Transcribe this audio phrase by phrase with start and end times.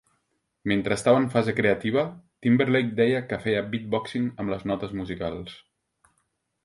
[0.69, 2.05] Mentre estava en fase creativa,
[2.47, 5.59] Timberlake deia que feia "beatboxing amb les notes musicals".